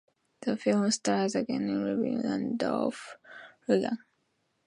The 0.41 0.57
film 0.57 0.89
stars 0.89 1.35
Keanu 1.35 1.95
Reeves 2.01 2.25
and 2.25 2.57
Dolph 2.57 3.17
Lundgren. 3.69 3.97